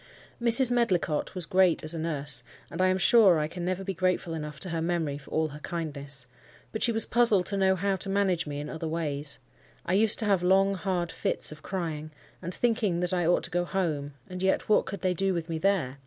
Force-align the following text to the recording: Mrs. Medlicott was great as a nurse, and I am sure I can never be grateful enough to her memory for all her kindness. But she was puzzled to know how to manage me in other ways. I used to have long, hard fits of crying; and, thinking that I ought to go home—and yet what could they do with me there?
Mrs. 0.41 0.71
Medlicott 0.71 1.35
was 1.35 1.45
great 1.45 1.83
as 1.83 1.93
a 1.93 1.99
nurse, 1.99 2.43
and 2.71 2.81
I 2.81 2.87
am 2.87 2.97
sure 2.97 3.37
I 3.37 3.47
can 3.47 3.63
never 3.63 3.83
be 3.83 3.93
grateful 3.93 4.33
enough 4.33 4.59
to 4.61 4.69
her 4.71 4.81
memory 4.81 5.19
for 5.19 5.29
all 5.29 5.49
her 5.49 5.59
kindness. 5.59 6.25
But 6.71 6.81
she 6.81 6.91
was 6.91 7.05
puzzled 7.05 7.45
to 7.45 7.55
know 7.57 7.75
how 7.75 7.97
to 7.97 8.09
manage 8.09 8.47
me 8.47 8.59
in 8.59 8.67
other 8.67 8.87
ways. 8.87 9.37
I 9.85 9.93
used 9.93 10.17
to 10.17 10.25
have 10.25 10.41
long, 10.41 10.73
hard 10.73 11.11
fits 11.11 11.51
of 11.51 11.61
crying; 11.61 12.09
and, 12.41 12.51
thinking 12.51 12.99
that 13.01 13.13
I 13.13 13.27
ought 13.27 13.43
to 13.43 13.51
go 13.51 13.63
home—and 13.63 14.41
yet 14.41 14.67
what 14.67 14.87
could 14.87 15.01
they 15.01 15.13
do 15.13 15.35
with 15.35 15.49
me 15.49 15.59
there? 15.59 15.99